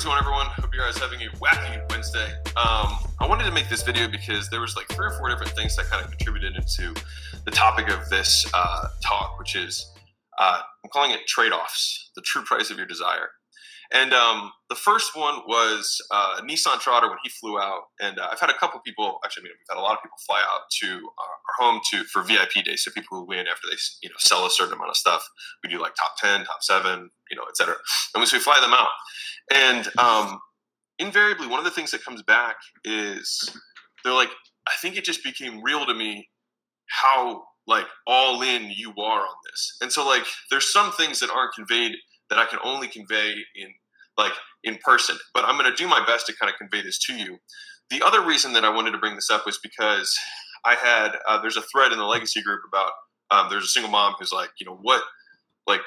[0.00, 0.46] what's going on, everyone?
[0.56, 2.32] Hope you guys having a wacky Wednesday.
[2.56, 5.52] Um, I wanted to make this video because there was like three or four different
[5.52, 6.94] things that kind of contributed into
[7.44, 9.92] the topic of this uh, talk, which is
[10.38, 13.28] uh, I'm calling it trade-offs: the true price of your desire.
[13.92, 18.28] And um, the first one was uh, Nissan Trotter when he flew out, and uh,
[18.30, 19.18] I've had a couple people.
[19.24, 20.86] Actually, I mean, we've had a lot of people fly out to
[21.18, 22.84] our home to for VIP days.
[22.84, 25.28] So people who win after they you know sell a certain amount of stuff,
[25.64, 27.74] we do like top ten, top seven, you know, etc.
[28.14, 28.90] And so we fly them out,
[29.52, 30.40] and um,
[31.00, 33.50] invariably, one of the things that comes back is
[34.04, 34.30] they're like,
[34.68, 36.28] I think it just became real to me
[36.90, 39.76] how like all in you are on this.
[39.80, 41.92] And so like there's some things that aren't conveyed
[42.30, 43.74] that I can only convey in
[44.16, 44.32] like
[44.64, 45.16] in person.
[45.34, 47.38] But I'm going to do my best to kind of convey this to you.
[47.90, 50.16] The other reason that I wanted to bring this up was because
[50.64, 52.92] I had uh, there's a thread in the legacy group about
[53.30, 55.02] um, there's a single mom who's like, you know, what
[55.66, 55.80] like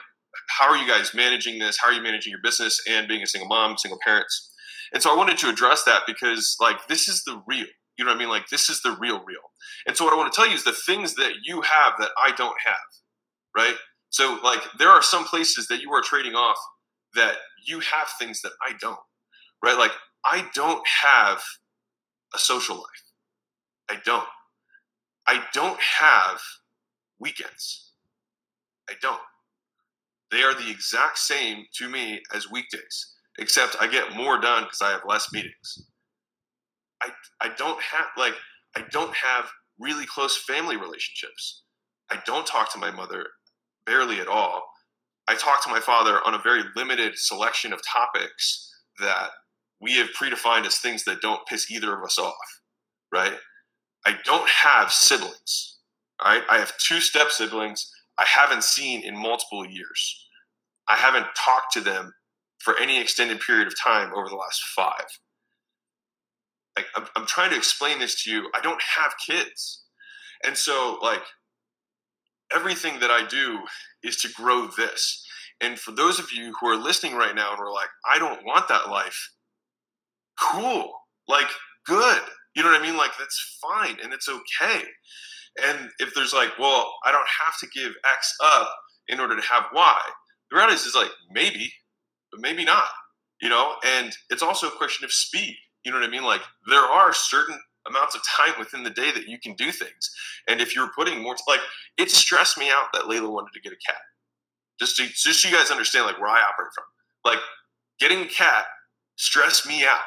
[0.50, 1.78] how are you guys managing this?
[1.80, 4.52] How are you managing your business and being a single mom, single parents?
[4.94, 7.68] And so I wanted to address that because like this is the real.
[7.98, 8.30] You know what I mean?
[8.30, 9.52] Like this is the real real.
[9.88, 12.10] And so what I want to tell you is the things that you have that
[12.18, 12.76] I don't have,
[13.56, 13.76] right?
[14.14, 16.58] So like there are some places that you are trading off
[17.16, 19.00] that you have things that I don't.
[19.64, 19.78] Right?
[19.78, 19.92] Like
[20.24, 21.42] I don't have
[22.36, 23.04] a social life.
[23.90, 24.28] I don't.
[25.26, 26.40] I don't have
[27.20, 27.94] weekends.
[28.88, 29.20] I don't.
[30.32, 34.82] They are the exact same to me as weekdays, except I get more done because
[34.82, 35.88] I have less meetings.
[37.02, 37.10] I
[37.42, 38.36] I don't have like
[38.76, 41.64] I don't have really close family relationships.
[42.12, 43.26] I don't talk to my mother
[43.86, 44.64] barely at all.
[45.28, 49.30] I talk to my father on a very limited selection of topics that
[49.82, 52.34] we have predefined as things that don't piss either of us off,
[53.12, 53.34] right?
[54.06, 55.78] I don't have siblings,
[56.20, 56.44] all right?
[56.50, 60.28] I have two step siblings I haven't seen in multiple years.
[60.88, 62.14] I haven't talked to them
[62.60, 65.06] for any extended period of time over the last five.
[66.76, 68.50] Like, I'm, I'm trying to explain this to you.
[68.54, 69.84] I don't have kids.
[70.44, 71.22] And so, like,
[72.56, 73.60] everything that I do
[74.04, 75.26] is to grow this.
[75.62, 78.46] And for those of you who are listening right now and are like, I don't
[78.46, 79.30] want that life,
[80.40, 80.92] cool.
[81.28, 81.48] Like,
[81.86, 82.22] good.
[82.56, 82.98] You know what I mean?
[82.98, 84.82] Like, that's fine and it's okay.
[85.66, 88.70] And if there's like, well, I don't have to give X up
[89.08, 90.02] in order to have Y,
[90.50, 91.72] the reality is, is like, maybe,
[92.32, 92.90] but maybe not,
[93.42, 93.76] you know?
[93.86, 95.56] And it's also a question of speed.
[95.86, 96.24] You know what I mean?
[96.24, 100.12] Like, there are certain amounts of time within the day that you can do things.
[100.48, 101.60] And if you're putting more, like
[101.98, 104.02] it stressed me out that Leila wanted to get a cat.
[104.80, 106.86] Just to, just so you guys understand, like where I operate from.
[107.26, 107.40] Like
[108.00, 108.66] getting a cat
[109.16, 110.02] stressed me out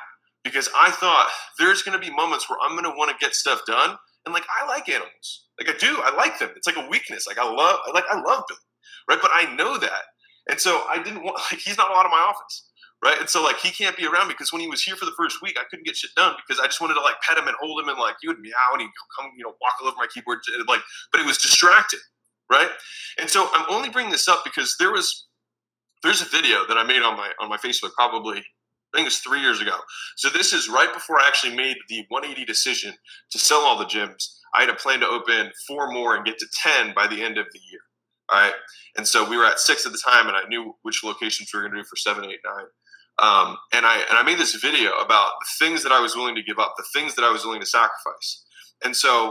[0.45, 1.29] because I thought
[1.59, 4.35] there's going to be moments where I'm going to want to get stuff done, and
[4.35, 6.51] like I like animals, like I do, I like them.
[6.57, 7.27] It's like a weakness.
[7.27, 8.61] Like I love, like I love Billy,
[9.09, 9.19] right?
[9.21, 10.03] But I know that,
[10.51, 11.39] and so I didn't want.
[11.53, 12.66] Like he's not allowed in my office
[13.05, 13.19] right?
[13.19, 15.15] And so like he can't be around me because when he was here for the
[15.17, 17.47] first week, I couldn't get shit done because I just wanted to like pet him
[17.47, 19.89] and hold him and like he would meow and he'd come, you know, walk all
[19.89, 20.81] over my keyboard, and, like,
[21.13, 22.01] but it was distracting,
[22.51, 22.71] right?
[23.19, 25.27] And so I'm only bringing this up because there was
[26.03, 28.43] there's a video that I made on my on my Facebook probably
[28.95, 29.77] I think it was three years ago.
[30.17, 32.95] So this is right before I actually made the 180 decision
[33.31, 34.39] to sell all the gyms.
[34.55, 37.37] I had a plan to open four more and get to 10 by the end
[37.37, 37.81] of the year.
[38.31, 38.55] All right.
[38.97, 41.59] And so we were at six at the time, and I knew which locations we
[41.59, 42.65] were going to do for seven, eight, nine.
[43.19, 46.35] Um, and I and I made this video about the things that I was willing
[46.35, 48.45] to give up, the things that I was willing to sacrifice.
[48.85, 49.29] And so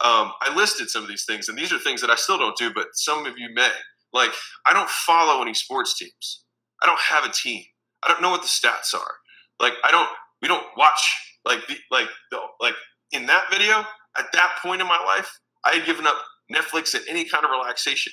[0.00, 2.56] um, I listed some of these things, and these are things that I still don't
[2.56, 3.70] do, but some of you may.
[4.12, 4.30] Like
[4.66, 6.44] I don't follow any sports teams.
[6.82, 7.62] I don't have a team.
[8.02, 9.14] I don't know what the stats are.
[9.60, 10.08] Like I don't.
[10.40, 12.74] We don't watch like the like the like
[13.12, 13.84] in that video
[14.18, 15.30] at that point in my life.
[15.64, 16.16] I had given up
[16.50, 18.12] Netflix and any kind of relaxation.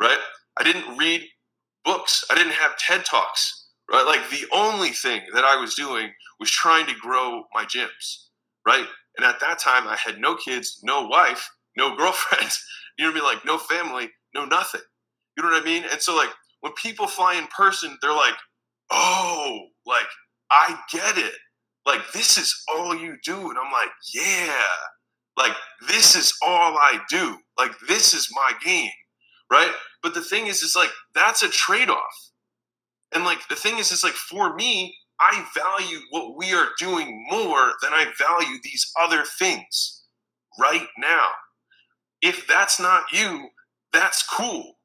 [0.00, 0.18] Right.
[0.56, 1.22] I didn't read
[1.84, 2.24] books.
[2.30, 4.06] I didn't have TED talks right?
[4.06, 8.26] Like the only thing that I was doing was trying to grow my gyms,
[8.66, 8.86] right?
[9.16, 12.64] And at that time, I had no kids, no wife, no girlfriends.
[12.98, 13.34] You know what I mean?
[13.34, 14.82] Like no family, no nothing.
[15.36, 15.84] You know what I mean?
[15.90, 18.34] And so like when people fly in person, they're like,
[18.90, 20.06] "Oh, like
[20.50, 21.34] I get it.
[21.86, 24.54] Like this is all you do." And I'm like, "Yeah."
[25.36, 25.56] Like
[25.88, 27.38] this is all I do.
[27.58, 28.90] Like this is my game,
[29.50, 29.72] right?
[30.02, 32.31] But the thing is, is like that's a trade off
[33.14, 37.26] and like the thing is, is like for me, I value what we are doing
[37.30, 40.02] more than I value these other things
[40.58, 41.28] right now.
[42.20, 43.48] If that's not you,
[43.92, 44.78] that's cool.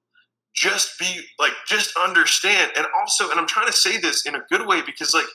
[0.55, 2.71] Just be like, just understand.
[2.75, 5.25] And also, and I'm trying to say this in a good way because, like,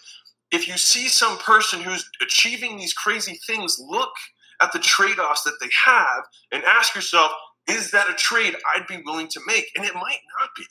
[0.50, 4.12] if you see some person who's achieving these crazy things, look
[4.60, 7.32] at the trade offs that they have and ask yourself,
[7.68, 9.66] is that a trade I'd be willing to make?
[9.76, 10.64] And it might not be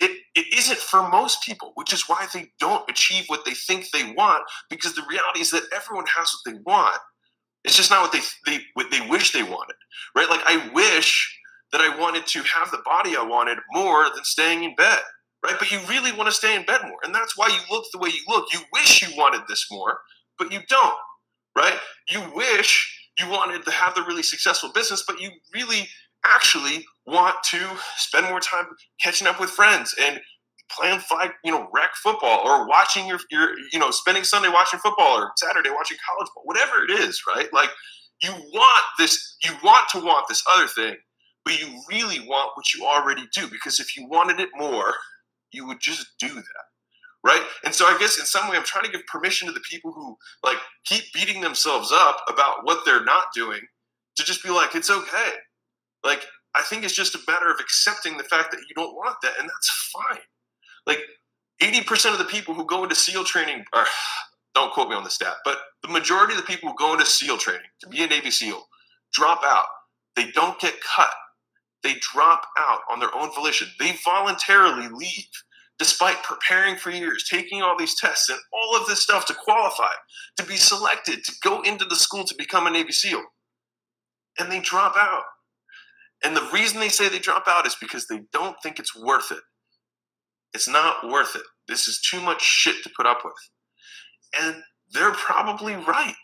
[0.00, 3.90] it, it isn't for most people, which is why they don't achieve what they think
[3.90, 4.44] they want.
[4.68, 6.98] Because the reality is that everyone has what they want.
[7.64, 9.76] It's just not what they they what they wish they wanted,
[10.14, 10.30] right?
[10.30, 11.36] Like I wish
[11.72, 15.00] that I wanted to have the body I wanted more than staying in bed,
[15.44, 15.56] right?
[15.58, 17.98] But you really want to stay in bed more, and that's why you look the
[17.98, 18.46] way you look.
[18.52, 19.98] You wish you wanted this more,
[20.38, 20.96] but you don't,
[21.56, 21.74] right?
[22.08, 25.88] You wish you wanted to have the really successful business, but you really
[26.34, 27.60] actually want to
[27.96, 28.66] spend more time
[29.00, 30.20] catching up with friends and
[30.70, 34.80] playing flag, you know, rec football or watching your, your, you know, spending Sunday watching
[34.80, 37.52] football or Saturday watching college ball, whatever it is, right?
[37.52, 37.70] Like
[38.22, 40.96] you want this, you want to want this other thing,
[41.44, 44.94] but you really want what you already do because if you wanted it more,
[45.52, 46.64] you would just do that.
[47.24, 47.42] Right.
[47.64, 49.92] And so I guess in some way I'm trying to give permission to the people
[49.92, 53.60] who like keep beating themselves up about what they're not doing
[54.16, 55.32] to just be like, it's okay.
[56.04, 59.16] Like, I think it's just a matter of accepting the fact that you don't want
[59.22, 60.20] that, and that's fine.
[60.86, 61.00] Like,
[61.62, 63.86] 80% of the people who go into SEAL training are,
[64.54, 67.06] don't quote me on the stat, but the majority of the people who go into
[67.06, 68.66] SEAL training to be a Navy SEAL
[69.12, 69.66] drop out.
[70.14, 71.12] They don't get cut.
[71.82, 73.68] They drop out on their own volition.
[73.78, 75.28] They voluntarily leave
[75.78, 79.92] despite preparing for years, taking all these tests and all of this stuff to qualify,
[80.36, 83.22] to be selected, to go into the school to become a Navy SEAL.
[84.38, 85.24] And they drop out.
[86.26, 89.30] And the reason they say they drop out is because they don't think it's worth
[89.30, 89.38] it.
[90.54, 91.44] It's not worth it.
[91.68, 93.32] This is too much shit to put up with.
[94.40, 94.56] And
[94.92, 96.16] they're probably right.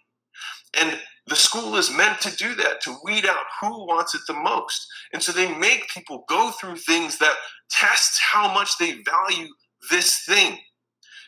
[0.76, 4.34] And the school is meant to do that, to weed out who wants it the
[4.34, 4.84] most.
[5.12, 7.36] And so they make people go through things that
[7.70, 9.46] test how much they value
[9.88, 10.58] this thing.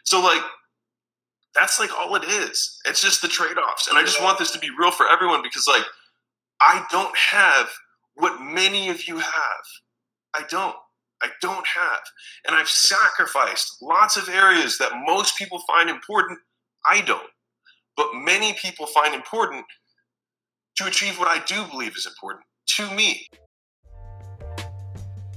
[0.03, 0.43] So, like,
[1.55, 2.77] that's like all it is.
[2.87, 3.87] It's just the trade offs.
[3.87, 5.85] And I just want this to be real for everyone because, like,
[6.61, 7.69] I don't have
[8.15, 9.65] what many of you have.
[10.35, 10.77] I don't.
[11.23, 12.01] I don't have.
[12.47, 16.39] And I've sacrificed lots of areas that most people find important.
[16.91, 17.31] I don't.
[17.97, 19.65] But many people find important
[20.77, 22.45] to achieve what I do believe is important
[22.77, 23.27] to me.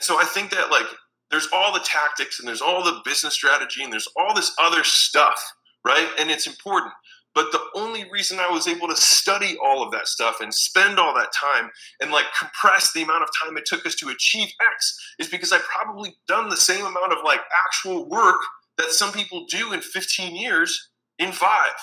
[0.00, 0.86] So I think that like
[1.30, 4.84] there's all the tactics and there's all the business strategy and there's all this other
[4.84, 5.42] stuff,
[5.84, 6.08] right?
[6.18, 6.92] And it's important.
[7.34, 10.98] But the only reason I was able to study all of that stuff and spend
[10.98, 11.70] all that time
[12.00, 15.52] and like compress the amount of time it took us to achieve X is because
[15.52, 18.40] I probably done the same amount of like actual work
[18.78, 21.74] that some people do in 15 years in five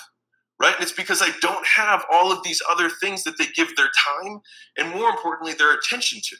[0.60, 0.74] right?
[0.74, 3.90] And it's because I don't have all of these other things that they give their
[4.06, 4.40] time
[4.78, 6.36] and more importantly, their attention to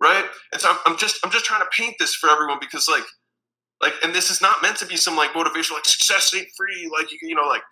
[0.00, 0.24] right?
[0.52, 3.04] And so I'm, I'm just I'm just trying to paint this for everyone because like
[3.82, 6.90] like and this is not meant to be some like motivational like success ain't free
[6.92, 7.62] like you you know like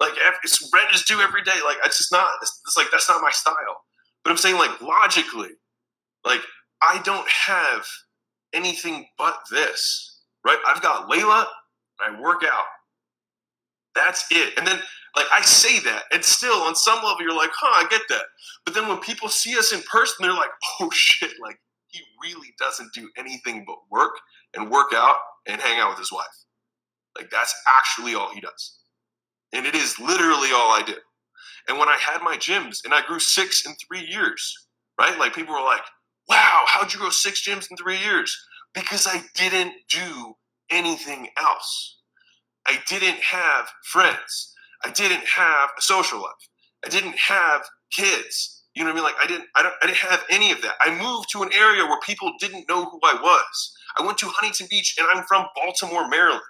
[0.00, 0.12] like
[0.44, 3.22] it's rent is due every day like it's just not it's, it's like that's not
[3.22, 3.84] my style.
[4.24, 5.50] But I'm saying like logically,
[6.24, 6.40] like
[6.82, 7.86] I don't have
[8.52, 10.58] anything but this, right?
[10.66, 11.46] I've got Leila
[12.00, 12.64] and I work out.
[13.94, 14.52] That's it.
[14.58, 14.78] And then
[15.16, 18.24] like I say that, and still on some level you're like, huh, I get that.
[18.64, 20.50] But then when people see us in person, they're like,
[20.80, 24.16] oh shit, like he really doesn't do anything but work
[24.54, 25.16] and work out
[25.46, 26.26] and hang out with his wife.
[27.16, 28.78] Like that's actually all he does.
[29.52, 30.96] And it is literally all I do.
[31.68, 34.66] And when I had my gyms and I grew six in three years,
[35.00, 35.18] right?
[35.18, 35.82] Like people were like,
[36.28, 38.36] wow, how'd you grow six gyms in three years?
[38.74, 40.34] Because I didn't do
[40.70, 41.98] anything else.
[42.66, 44.52] I didn't have friends.
[44.84, 46.32] I didn't have a social life.
[46.84, 47.62] I didn't have
[47.92, 48.55] kids.
[48.76, 49.04] You know what I mean?
[49.04, 50.74] Like I didn't, I don't, I didn't have any of that.
[50.82, 53.72] I moved to an area where people didn't know who I was.
[53.98, 56.42] I went to Huntington Beach, and I'm from Baltimore, Maryland.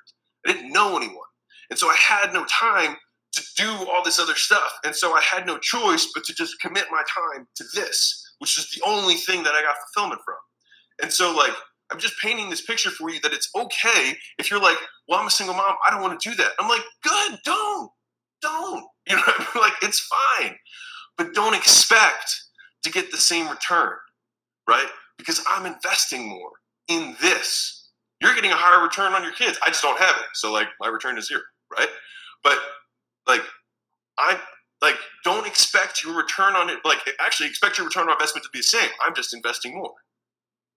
[0.45, 1.29] I didn't know anyone,
[1.71, 2.97] and so I had no time
[3.35, 4.73] to do all this other stuff.
[4.85, 8.59] And so I had no choice but to just commit my time to this, which
[8.59, 10.37] is the only thing that I got fulfillment from.
[11.03, 11.53] And so, like,
[11.93, 14.79] I'm just painting this picture for you that it's okay if you're like,
[15.09, 15.77] well, I'm a single mom.
[15.87, 16.53] I don't want to do that.
[16.59, 17.91] I'm like, good, don't,
[18.43, 18.85] don't.
[19.09, 19.23] You know,
[19.55, 20.26] like, it's fine
[21.17, 22.43] but don't expect
[22.83, 23.95] to get the same return,
[24.69, 24.87] right?
[25.19, 26.51] Because I'm investing more
[26.89, 27.91] in this.
[28.21, 29.59] You're getting a higher return on your kids.
[29.65, 30.27] I just don't have it.
[30.35, 31.43] So like my return is zero,
[31.77, 31.89] right?
[32.43, 32.59] But
[33.27, 33.43] like
[34.19, 34.39] I
[34.83, 38.51] like don't expect your return on it like actually expect your return on investment to
[38.53, 38.89] be the same.
[39.05, 39.93] I'm just investing more.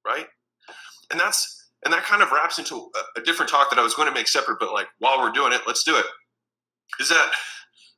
[0.06, 0.28] Right?
[1.12, 3.94] And that's and that kind of wraps into a, a different talk that I was
[3.94, 6.06] going to make separate, but like while we're doing it, let's do it.
[7.00, 7.32] Is that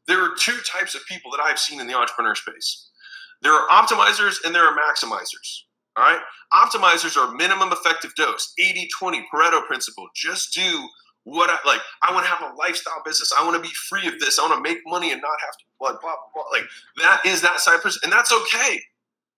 [0.08, 2.90] there are two types of people that I've seen in the entrepreneur space.
[3.42, 5.64] There are optimizers and there are maximizers.
[5.98, 6.22] All right.
[6.54, 10.08] Optimizers are minimum effective dose, 80 20 Pareto principle.
[10.16, 10.88] Just do
[11.24, 11.82] what I like.
[12.04, 13.32] I want to have a lifestyle business.
[13.38, 14.40] I want to be free of this.
[14.40, 16.44] I want to make money and not have to blah, blah, blah.
[16.52, 16.68] Like
[16.98, 18.02] that is that side person.
[18.04, 18.80] And that's okay.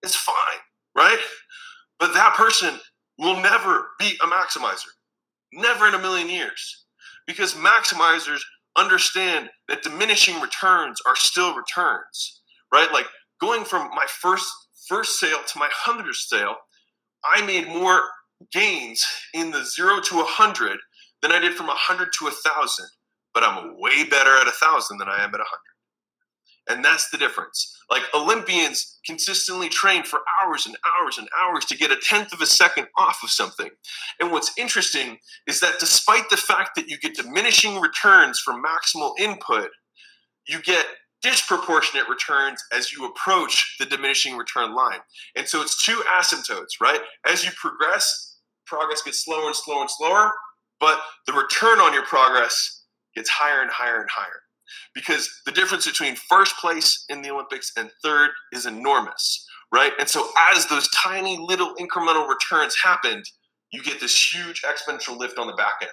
[0.04, 0.60] It's fine.
[0.96, 1.20] Right.
[2.00, 2.80] But that person
[3.18, 4.90] will never be a maximizer.
[5.54, 6.86] Never in a million years.
[7.26, 8.42] Because maximizers
[8.78, 12.42] understand that diminishing returns are still returns.
[12.72, 12.92] Right.
[12.92, 13.08] Like
[13.42, 14.52] going from my first
[14.88, 16.56] first sale to my hundredth sale,
[17.26, 18.04] I made more
[18.52, 19.04] gains
[19.34, 20.80] in the zero to a hundred
[21.22, 22.88] than I did from a hundred to a thousand.
[23.34, 25.73] But I'm way better at a thousand than I am at a hundred.
[26.70, 27.76] And that's the difference.
[27.92, 32.42] Like Olympians consistently train for hours and hours and hours to get a tenth of
[32.42, 33.70] a second off of something.
[34.22, 39.12] And what's interesting is that despite the fact that you get diminishing returns from maximal
[39.20, 39.70] input,
[40.48, 40.86] you get
[41.22, 45.00] disproportionate returns as you approach the diminishing return line.
[45.36, 47.00] And so it's two asymptotes, right?
[47.28, 50.32] As you progress, progress gets slower and slower and slower,
[50.80, 52.84] but the return on your progress
[53.16, 54.43] gets higher and higher and higher.
[54.94, 59.94] Because the difference between first place in the Olympics and third is enormous, right?
[60.00, 63.26] And so as those tiny little incremental returns happened,
[63.72, 65.92] you get this huge exponential lift on the back end.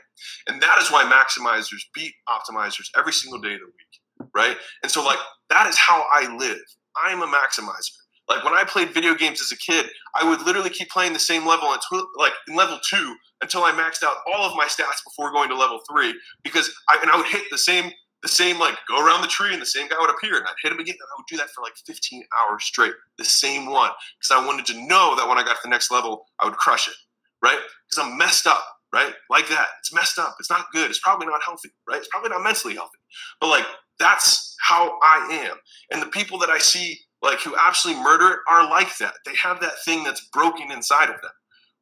[0.48, 4.00] And that is why maximizers beat optimizers every single day of the week
[4.34, 4.56] right?
[4.82, 5.18] And so like
[5.48, 6.60] that is how I live.
[6.96, 7.92] I'm a maximizer.
[8.28, 11.18] Like when I played video games as a kid, I would literally keep playing the
[11.18, 15.02] same level until like in level two until I maxed out all of my stats
[15.04, 17.90] before going to level three because I and I would hit the same
[18.22, 20.54] the same like go around the tree and the same guy would appear and I'd
[20.62, 23.66] hit him again and I would do that for like 15 hours straight, the same
[23.66, 26.44] one because I wanted to know that when I got to the next level, I
[26.44, 26.94] would crush it,
[27.42, 27.58] right?
[27.88, 29.14] Because I'm messed up, right?
[29.30, 29.66] Like that.
[29.80, 30.36] It's messed up.
[30.38, 30.90] It's not good.
[30.90, 31.98] It's probably not healthy, right?
[31.98, 32.98] It's probably not mentally healthy.
[33.40, 33.64] But like
[33.98, 35.56] that's how I am.
[35.90, 39.14] And the people that I see like who absolutely murder it are like that.
[39.24, 41.32] They have that thing that's broken inside of them.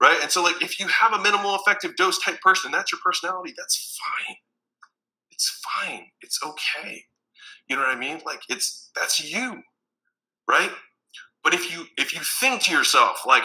[0.00, 0.18] Right?
[0.22, 3.54] And so like if you have a minimal effective dose type person, that's your personality,
[3.56, 4.36] that's fine.
[5.38, 6.06] It's fine.
[6.22, 7.04] It's okay.
[7.68, 8.20] You know what I mean?
[8.26, 9.62] Like it's that's you.
[10.48, 10.70] Right?
[11.44, 13.44] But if you if you think to yourself like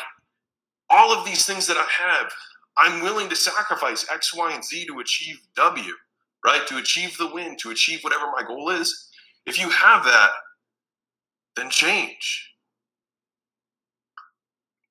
[0.90, 2.32] all of these things that I have,
[2.78, 5.94] I'm willing to sacrifice X, Y, and Z to achieve W
[6.46, 6.66] right?
[6.68, 9.10] To achieve the win, to achieve whatever my goal is.
[9.46, 10.32] If you have that,
[11.56, 12.52] then change.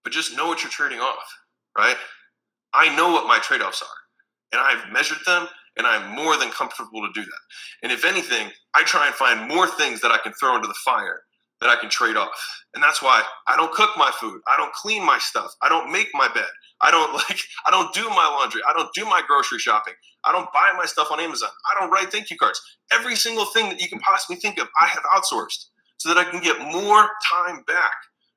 [0.04, 1.24] But just know what you're trading off,
[1.76, 1.96] right?
[2.74, 3.88] I know what my trade offs are,
[4.52, 7.40] and I've measured them, and I'm more than comfortable to do that.
[7.82, 10.74] And if anything, I try and find more things that I can throw into the
[10.84, 11.22] fire
[11.60, 12.30] that I can trade off.
[12.74, 14.40] And that's why I don't cook my food.
[14.48, 15.54] I don't clean my stuff.
[15.62, 16.50] I don't make my bed.
[16.80, 18.60] I don't like I don't do my laundry.
[18.68, 19.94] I don't do my grocery shopping.
[20.24, 21.50] I don't buy my stuff on Amazon.
[21.72, 22.60] I don't write thank you cards.
[22.92, 25.66] Every single thing that you can possibly think of, I have outsourced
[25.98, 27.92] so that I can get more time back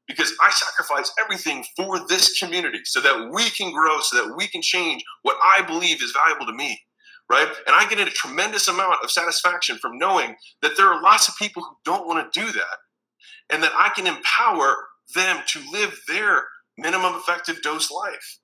[0.07, 4.47] because I sacrifice everything for this community so that we can grow, so that we
[4.47, 6.79] can change what I believe is valuable to me.
[7.29, 7.47] Right.
[7.65, 11.35] And I get a tremendous amount of satisfaction from knowing that there are lots of
[11.37, 12.77] people who don't want to do that
[13.51, 14.75] and that I can empower
[15.15, 16.43] them to live their
[16.77, 18.39] minimum effective dose life,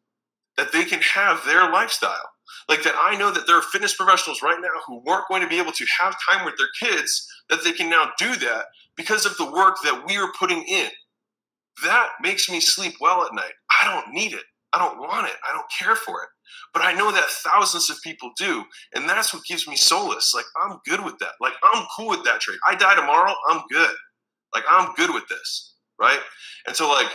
[0.57, 2.29] that they can have their lifestyle.
[2.69, 5.47] Like that, I know that there are fitness professionals right now who weren't going to
[5.47, 9.25] be able to have time with their kids, that they can now do that because
[9.25, 10.89] of the work that we are putting in.
[11.83, 13.53] That makes me sleep well at night.
[13.81, 14.43] I don't need it.
[14.73, 15.35] I don't want it.
[15.47, 16.29] I don't care for it.
[16.73, 18.63] But I know that thousands of people do.
[18.93, 20.33] And that's what gives me solace.
[20.33, 21.33] Like, I'm good with that.
[21.39, 22.59] Like, I'm cool with that trade.
[22.67, 23.95] I die tomorrow, I'm good.
[24.53, 25.75] Like, I'm good with this.
[25.99, 26.19] Right.
[26.67, 27.11] And so, like,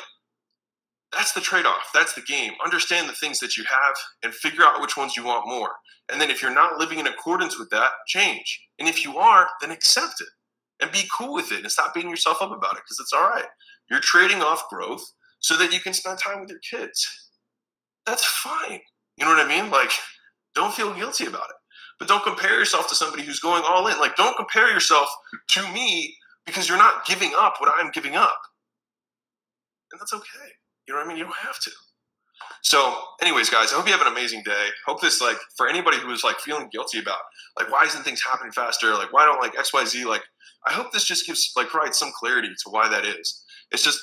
[1.13, 1.91] that's the trade off.
[1.95, 2.53] That's the game.
[2.65, 5.71] Understand the things that you have and figure out which ones you want more.
[6.11, 8.61] And then if you're not living in accordance with that, change.
[8.79, 10.29] And if you are, then accept it
[10.81, 13.29] and be cool with it and stop beating yourself up about it because it's all
[13.29, 13.47] right.
[13.91, 15.05] You're trading off growth
[15.41, 17.07] so that you can spend time with your kids.
[18.05, 18.81] That's fine.
[19.17, 19.71] You know what I mean?
[19.71, 19.91] Like,
[20.55, 21.57] don't feel guilty about it.
[21.99, 23.99] But don't compare yourself to somebody who's going all in.
[23.99, 25.09] Like, don't compare yourself
[25.51, 28.39] to me because you're not giving up what I'm giving up.
[29.93, 30.51] And that's okay.
[30.87, 31.17] You know what I mean?
[31.17, 31.71] You don't have to.
[32.63, 34.69] So, anyways, guys, I hope you have an amazing day.
[34.87, 37.21] Hope this, like, for anybody who is like feeling guilty about,
[37.59, 38.93] like, why isn't things happening faster?
[38.93, 40.05] Like, why don't like X, Y, Z?
[40.05, 40.23] Like,
[40.67, 43.45] I hope this just gives like provides some clarity to why that is.
[43.71, 44.01] It's just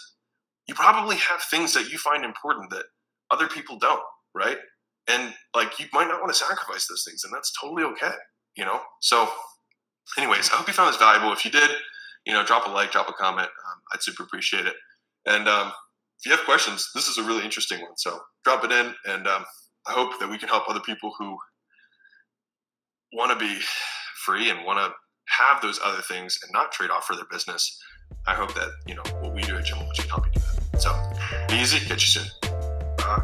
[0.67, 2.86] you probably have things that you find important that
[3.32, 4.01] other people don't,
[4.34, 4.58] right?
[5.07, 8.12] And like, you might not want to sacrifice those things, and that's totally okay.
[8.55, 8.79] You know.
[9.01, 9.29] So,
[10.17, 11.33] anyways, I hope you found this valuable.
[11.33, 11.69] If you did,
[12.25, 13.48] you know, drop a like, drop a comment.
[13.48, 14.75] Um, I'd super appreciate it.
[15.25, 15.72] And um,
[16.19, 17.98] if you have questions, this is a really interesting one.
[17.98, 19.43] So drop it in and um,
[19.88, 21.38] I hope that we can help other people who
[23.13, 23.60] want to be
[24.25, 24.93] free and want to
[25.29, 27.77] have those other things and not trade off for their business.
[28.27, 30.81] I hope that you know what we do at Gym can help you do that.
[30.81, 30.93] So
[31.50, 31.79] be easy.
[31.79, 32.31] Catch you soon.
[33.00, 33.22] Uh-huh.